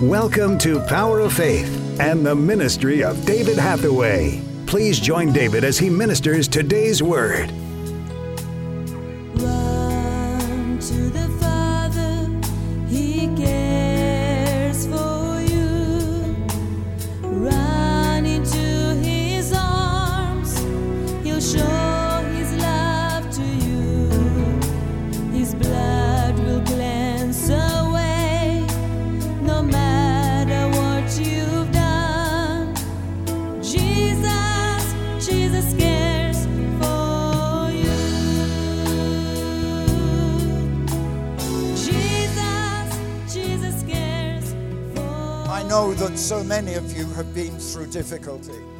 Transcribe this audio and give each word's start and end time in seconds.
Welcome 0.00 0.56
to 0.60 0.80
Power 0.88 1.20
of 1.20 1.34
Faith 1.34 2.00
and 2.00 2.24
the 2.24 2.34
ministry 2.34 3.04
of 3.04 3.26
David 3.26 3.58
Hathaway. 3.58 4.40
Please 4.64 4.98
join 4.98 5.34
David 5.34 5.64
as 5.64 5.78
he 5.78 5.90
ministers 5.90 6.48
today's 6.48 7.02
word. 7.02 7.52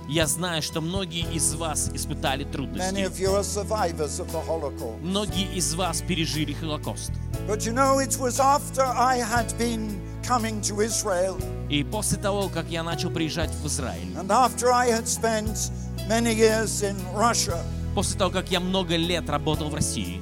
Я 0.08 0.26
знаю, 0.26 0.62
что 0.62 0.80
многие 0.80 1.24
из 1.34 1.54
вас 1.54 1.90
испытали 1.94 2.44
трудности. 2.44 2.92
Многие 5.02 5.54
из 5.54 5.74
вас 5.74 6.02
пережили 6.02 6.52
Холокост. 6.52 7.12
И 11.70 11.84
после 11.84 12.18
того, 12.18 12.48
как 12.48 12.66
я 12.70 12.82
начал 12.82 13.10
приезжать 13.10 13.50
в 13.50 13.66
Израиль, 13.66 14.14
после 17.94 18.18
того, 18.18 18.30
как 18.30 18.50
я 18.50 18.60
много 18.60 18.96
лет 18.96 19.28
работал 19.30 19.68
в 19.70 19.74
России, 19.74 20.20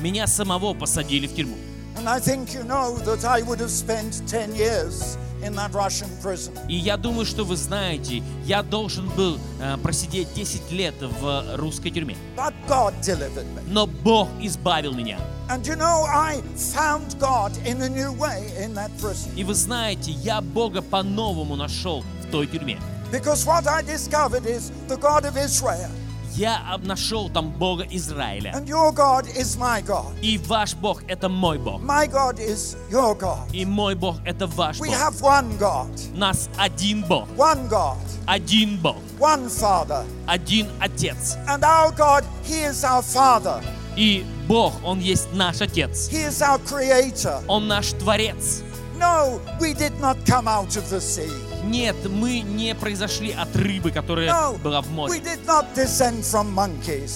меня 0.00 0.26
самого 0.26 0.74
посадили 0.74 1.26
в 1.26 1.34
тюрьму. 1.34 1.56
And 1.96 2.08
I 2.08 2.18
think 2.18 2.54
you 2.54 2.62
know 2.64 2.96
that 3.04 3.24
I 3.24 3.42
would 3.42 3.60
have 3.60 3.70
spent 3.70 4.22
10 4.26 4.54
years 4.54 5.18
in 5.42 5.54
that 5.56 5.72
Russian 5.72 6.08
prison. 6.22 6.54
И 6.68 6.74
я 6.74 6.96
думаю, 6.96 7.26
что 7.26 7.44
вы 7.44 7.56
знаете, 7.56 8.22
я 8.44 8.62
должен 8.62 9.08
был 9.10 9.38
э, 9.60 9.76
просидеть 9.78 10.32
10 10.34 10.70
лет 10.72 10.94
в 11.00 11.56
русской 11.56 11.90
тюрьме. 11.90 12.16
But 12.36 12.54
God 12.68 12.94
delivered 13.02 13.46
me. 13.54 13.62
Но 13.66 13.86
Бог 13.86 14.28
избавил 14.40 14.92
меня. 14.92 15.18
And 15.48 15.66
you 15.66 15.76
know, 15.76 16.04
I 16.06 16.40
found 16.56 17.18
God 17.18 17.52
in 17.66 17.82
a 17.82 17.88
new 17.88 18.12
way 18.12 18.52
in 18.58 18.74
that 18.74 18.90
prison. 19.00 19.32
И 19.36 19.44
вы 19.44 19.54
знаете, 19.54 20.12
я 20.12 20.40
Бога 20.40 20.82
по-новому 20.82 21.56
нашел 21.56 22.04
в 22.22 22.30
той 22.30 22.46
тюрьме. 22.46 22.78
Because 23.10 23.44
what 23.44 23.66
I 23.66 23.82
discovered 23.82 24.46
is 24.46 24.70
the 24.86 24.96
God 24.96 25.24
of 25.24 25.36
Israel. 25.36 25.90
Я 26.36 26.58
об- 26.72 26.84
нашел 26.84 27.28
там 27.28 27.50
Бога 27.50 27.84
Израиля. 27.90 28.52
And 28.54 28.66
your 28.66 28.92
God 28.92 29.26
is 29.36 29.56
my 29.58 29.82
God. 29.84 30.06
И 30.22 30.38
ваш 30.38 30.74
Бог— 30.74 31.02
это 31.08 31.28
мой 31.28 31.58
Бог. 31.58 31.80
My 31.82 32.06
God 32.06 32.38
is 32.38 32.76
your 32.90 33.14
God. 33.18 33.48
И 33.52 33.64
мой 33.64 33.94
Бог— 33.94 34.16
это 34.24 34.46
ваш 34.46 34.78
We 34.78 34.88
Бог. 34.88 34.96
have 34.96 35.20
one 35.20 35.58
God, 35.58 35.88
нас 36.16 36.48
один 36.56 37.02
Бог. 37.06 37.26
one 37.36 37.68
God, 37.68 37.96
Один 38.26 38.78
Бог. 38.80 38.96
one 39.18 39.48
Father. 39.48 40.04
Один 40.26 40.68
Отец. 40.80 41.36
And 41.48 41.64
our 41.64 41.90
God, 41.92 42.24
He 42.44 42.62
is 42.64 42.84
our 42.84 43.02
Father. 43.02 43.60
И 43.96 44.24
Бог, 44.46 44.72
Он 44.84 45.00
есть 45.00 45.32
наш 45.32 45.60
Отец. 45.60 46.08
He 46.08 46.24
is 46.28 46.40
our 46.40 46.58
Creator. 46.60 47.42
Он 47.48 47.66
наш 47.66 47.92
Творец. 47.94 48.62
No, 48.98 49.40
we 49.60 49.72
did 49.74 49.98
not 50.00 50.16
come 50.26 50.46
out 50.46 50.76
of 50.76 50.88
the 50.90 51.00
sea. 51.00 51.30
Нет, 51.64 51.96
мы 52.08 52.40
не 52.40 52.74
произошли 52.74 53.32
от 53.32 53.54
рыбы, 53.54 53.90
которая 53.90 54.30
No, 54.30 54.58
была 54.58 54.80
в 54.80 54.90
море. 54.90 55.20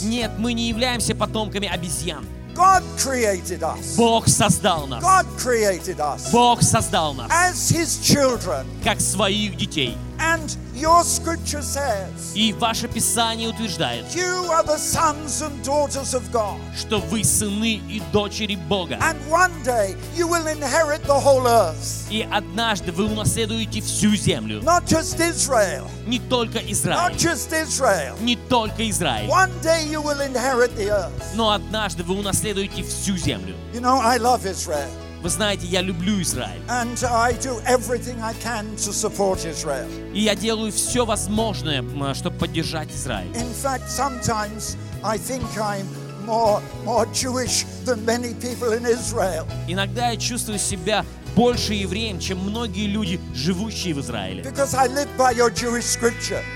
Нет, 0.03 0.33
мы 0.39 0.53
не 0.53 0.69
являемся 0.69 1.15
потомками 1.15 1.69
обезьян. 1.69 2.27
God 2.55 2.85
created 2.97 3.63
us. 3.63 3.97
Бог 3.97 4.29
создал 4.29 4.87
нас. 4.87 5.03
God 5.03 5.27
created 5.37 5.99
us 5.99 6.31
Бог 6.31 6.63
создал 6.63 7.13
нас 7.15 7.29
as 7.31 7.73
His 7.73 8.01
children. 8.01 8.65
как 8.85 9.01
своих 9.01 9.57
детей. 9.57 9.97
And 10.34 10.56
your 10.76 11.04
scripture 11.04 11.62
says, 11.62 12.34
И 12.36 12.54
ваше 12.54 12.88
Писание 12.88 13.50
утверждает, 13.50 14.06
You 14.16 14.50
are 14.52 14.64
the 14.64 14.78
sons 14.78 15.42
and 15.42 15.62
daughters 15.64 16.14
of 16.14 16.30
God. 16.32 16.58
что 16.78 17.00
вы 17.00 17.24
сыны 17.24 17.82
и 17.90 18.02
дочери 18.12 18.56
Бога. 18.56 18.98
And 19.02 19.18
one 19.30 19.52
day 19.64 19.96
you 20.16 20.28
will 20.28 20.48
inherit 20.48 21.04
the 21.04 21.20
whole 21.20 21.46
earth. 21.48 22.08
И 22.10 22.28
однажды 22.32 22.92
вы 22.92 23.06
унаследуете 23.06 23.82
всю 23.82 24.16
землю. 24.16 24.62
Not 24.62 24.86
just 24.86 25.20
Israel, 25.20 25.88
Не 26.08 26.20
только 26.20 26.60
not 26.60 26.70
Израиль. 26.72 27.16
just 27.16 27.52
Israel. 27.54 28.16
Не 28.22 28.36
только 28.36 28.90
Израиль. 28.90 29.30
One 29.30 29.52
day 29.62 29.86
you 29.88 30.02
will 30.02 30.20
inherit 30.22 30.76
the 30.76 30.90
earth. 30.90 31.12
Но 31.36 31.52
однажды 31.52 32.04
вы 32.04 32.18
унаследуете 32.20 32.84
всю 32.84 33.16
землю. 33.18 33.56
You 33.74 33.82
know, 33.82 34.00
I 34.00 34.18
love 34.18 34.46
Israel. 34.46 34.90
Вы 35.25 35.31
знаете, 35.31 35.67
я 35.67 35.81
люблю 35.81 36.21
Израиль. 36.21 36.61
And 36.69 37.03
I 37.03 37.33
do 37.33 37.59
everything 37.67 38.21
I 38.21 38.35
can 38.45 38.77
to 38.77 38.93
support 38.93 39.47
Israel. 39.47 39.89
И 40.13 40.21
я 40.21 40.35
делаю 40.35 40.71
все 40.71 41.07
возможное, 41.07 41.83
чтобы 42.13 42.37
поддержать 42.37 42.91
Израиль. 42.91 43.33
In 43.33 43.51
fact, 43.55 43.89
sometimes 43.89 44.77
I 45.03 45.17
think 45.17 45.43
I'm 45.57 45.87
more, 46.27 46.61
more 46.85 47.07
Jewish 47.15 47.65
than 47.87 48.05
many 48.05 48.35
people 48.35 48.75
in 48.75 48.85
Israel. 48.85 49.47
Иногда 49.67 50.11
я 50.11 50.19
чувствую 50.19 50.59
себя 50.59 51.07
больше 51.35 51.73
евреем, 51.73 52.21
чем 52.21 52.41
многие 52.41 52.87
люди, 52.87 53.19
живущие 53.35 53.95
в 53.95 54.01
Израиле. 54.01 54.45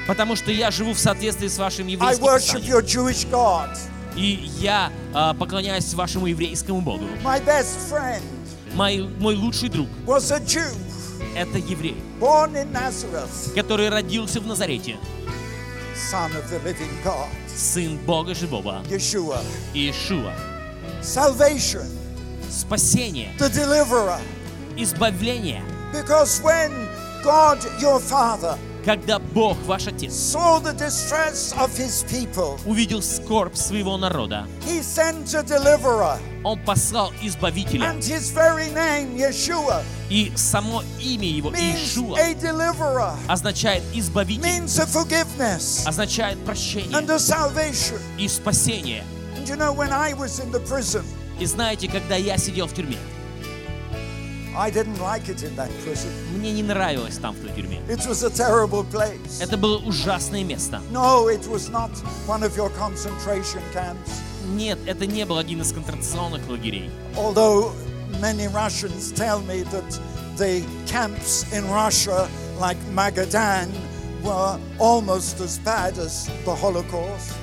Потому 0.07 0.37
что 0.37 0.53
я 0.53 0.71
живу 0.71 0.93
в 0.93 0.99
соответствии 0.99 1.49
с 1.49 1.57
вашим 1.57 1.87
еврейским 1.87 2.23
писанием. 2.23 3.71
И 4.15 4.51
я 4.59 4.93
а, 5.15 5.33
поклоняюсь 5.33 5.95
вашему 5.95 6.27
еврейскому 6.27 6.83
Богу. 6.83 7.05
My 7.25 7.41
best 7.47 7.79
friend 7.89 8.21
Мой, 8.75 9.09
мой 9.19 9.35
лучший 9.35 9.69
друг 9.69 9.89
was 10.07 10.31
a 10.31 10.41
Jew— 10.41 10.73
это 11.37 11.59
еврей, 11.59 11.97
born 12.21 12.55
in 12.55 12.71
Nazareth, 12.73 13.53
который 13.55 13.89
родился 13.89 14.41
в 14.41 14.47
Назарете, 14.47 14.97
son 16.11 16.31
of 16.37 16.49
the 16.51 16.61
living 16.65 16.91
God, 17.05 17.29
сын 17.49 17.99
Бога 18.07 18.35
живого, 18.35 18.83
Yeshua. 18.89 19.41
Иешуа. 19.75 20.33
Salvation, 21.03 21.87
Спасение, 22.51 23.31
the 23.39 23.49
deliverer. 23.49 24.21
избавление. 24.77 25.63
Because 25.93 26.41
when 26.43 26.71
God, 27.25 27.59
your 27.81 27.99
Father, 27.99 28.57
Когда 28.89 29.19
Бог, 29.19 29.59
ваш 29.67 29.87
Отец, 29.87 30.35
увидел 32.65 33.03
скорбь 33.03 33.55
своего 33.55 33.99
народа. 33.99 34.47
Он 36.43 36.65
послал 36.65 37.13
Избавителя. 37.21 37.93
И 40.09 40.33
само 40.37 40.83
имя 41.03 41.29
его, 41.29 41.51
Иешуа, 41.51 42.17
означает 43.29 43.83
избавитель, 43.93 44.65
означает 45.87 46.43
прощение 46.47 47.07
и 48.19 48.27
спасение. 48.27 49.05
И 51.39 51.45
знаете, 51.45 51.89
когда 51.89 52.17
я 52.17 52.39
сидел 52.39 52.67
в 52.67 52.73
тюрьме, 52.73 52.97
I 54.58 54.70
didn't 54.70 55.00
like 55.00 55.30
it 55.30 55.42
in 55.44 55.56
that 55.56 55.70
prison. 55.84 56.10
мне 56.38 56.52
не 56.52 56.62
нравилось 56.62 57.18
там, 57.18 57.34
в 57.34 57.40
той 57.42 57.52
тюрьме. 57.56 57.80
It 57.88 58.06
was 58.08 58.24
a 58.24 58.30
terrible 58.30 58.84
place. 58.92 59.42
Это 59.42 59.58
было 59.58 59.78
ужасное 59.80 60.44
место. 60.44 60.82
No, 60.92 61.28
it 61.28 61.48
was 61.48 61.70
not 61.70 61.92
one 62.28 62.44
of 62.44 62.56
your 62.56 62.70
concentration 62.78 63.62
camps. 63.74 64.12
Нет, 64.56 64.78
это 64.86 65.08
не 65.08 65.26
был 65.26 65.38
один 65.38 65.62
из 65.62 65.72
концентрационных 65.72 66.48
лагерей. 66.48 66.90
Although 67.16 67.74
many 68.22 68.48
Russians 68.48 69.12
tell 69.12 69.42
me 69.42 69.64
that 69.72 70.00
the 70.38 70.64
camps 70.86 71.46
in 71.52 71.68
Russia, 71.72 72.28
like 72.60 72.78
Magadan, 72.94 73.70
were 74.24 74.60
almost 74.80 75.40
as 75.40 75.58
bad 75.60 75.98
as 75.98 76.30
the 76.46 76.54
Holocaust. 76.56 77.34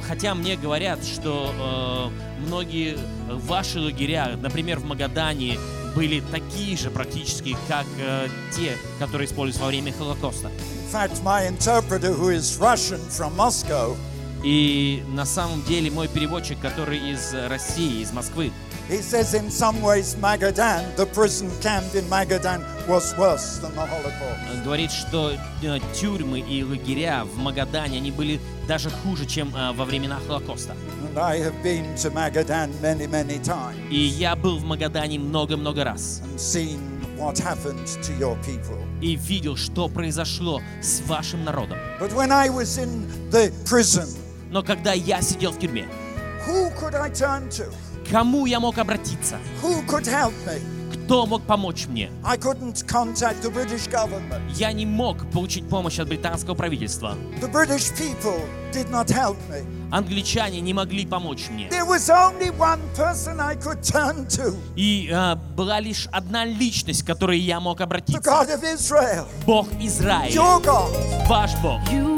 Хотя 0.00 0.34
мне 0.34 0.56
говорят, 0.56 1.04
что 1.04 2.10
э, 2.12 2.46
многие 2.46 2.98
ваши 3.28 3.80
лагеря, 3.80 4.36
например, 4.40 4.78
в 4.78 4.84
Магадане, 4.84 5.58
были 5.94 6.22
такие 6.30 6.76
же 6.76 6.90
практически, 6.90 7.56
как 7.66 7.86
э, 7.98 8.28
те, 8.54 8.76
которые 8.98 9.26
использовались 9.26 9.60
во 9.60 9.66
время 9.68 9.92
Холокоста. 9.92 10.48
In 10.48 10.92
fact, 10.92 11.22
my 11.22 11.46
interpreter, 11.46 12.12
who 12.14 12.30
is 12.30 12.58
Russian 12.58 13.00
from 13.10 13.36
Moscow, 13.36 13.96
И 14.44 15.02
на 15.08 15.24
самом 15.24 15.62
деле 15.64 15.90
мой 15.90 16.08
переводчик, 16.08 16.58
который 16.60 16.98
из 17.12 17.34
России, 17.48 18.02
из 18.02 18.12
Москвы, 18.12 18.52
He 18.88 19.02
says 19.02 19.34
in 19.34 19.50
some 19.50 19.82
ways 19.82 20.16
Magadan, 20.18 20.96
the 20.96 21.04
prison 21.04 21.50
camp 21.60 21.94
in 21.94 22.08
Magadan, 22.08 22.62
was 22.88 23.14
worse 23.18 23.58
than 23.58 23.74
the 23.74 23.84
Holocaust. 23.86 24.40
э, 24.50 24.64
говорит, 24.64 24.90
что 24.90 25.32
э, 25.62 25.78
тюрьмы 25.94 26.40
и 26.40 26.62
лагеря 26.64 27.24
в 27.24 27.36
Магадане, 27.36 27.98
они 27.98 28.10
были 28.10 28.40
даже 28.66 28.88
хуже, 28.88 29.26
чем 29.26 29.54
э, 29.54 29.72
во 29.72 29.84
времена 29.84 30.18
Холокоста. 30.26 30.74
And 31.04 31.18
I 31.18 31.38
have 31.40 31.62
been 31.62 31.94
to 31.96 32.10
Magadan 32.10 32.70
many, 32.80 33.06
many 33.06 33.38
times 33.44 33.76
И 33.90 33.96
я 33.98 34.34
был 34.34 34.56
в 34.58 34.64
Магадане 34.64 35.18
много-много 35.18 35.84
раз 35.84 36.22
and 36.24 36.38
seen 36.38 36.80
what 37.18 37.36
happened 37.38 37.84
to 38.02 38.18
your 38.18 38.38
people. 38.42 38.78
и 39.02 39.16
видел, 39.16 39.56
что 39.56 39.88
произошло 39.88 40.62
с 40.80 41.02
вашим 41.02 41.44
народом. 41.44 41.76
But 42.00 42.14
when 42.14 42.32
I 42.32 42.48
was 42.48 42.78
in 42.78 43.06
the 43.30 43.52
prison, 43.66 44.08
Но 44.50 44.62
когда 44.62 44.92
я 44.92 45.20
сидел 45.22 45.52
в 45.52 45.58
тюрьме, 45.58 45.86
кому 48.10 48.46
я 48.46 48.60
мог 48.60 48.78
обратиться? 48.78 49.38
Кто 51.04 51.26
мог 51.26 51.42
помочь 51.42 51.86
мне? 51.86 52.10
Я 54.54 54.72
не 54.72 54.86
мог 54.86 55.30
получить 55.30 55.68
помощь 55.68 55.98
от 55.98 56.08
британского 56.08 56.54
правительства. 56.54 57.14
Англичане 59.90 60.60
не 60.60 60.74
могли 60.74 61.06
помочь 61.06 61.48
мне. 61.50 61.68
И 64.76 65.08
э, 65.10 65.34
была 65.56 65.80
лишь 65.80 66.06
одна 66.12 66.44
личность, 66.44 67.02
к 67.02 67.06
которой 67.06 67.38
я 67.38 67.58
мог 67.60 67.80
обратиться. 67.80 68.20
Бог 69.46 69.66
Израиля, 69.80 70.30
ваш 71.26 71.54
Бог. 71.62 71.80
You 71.90 72.17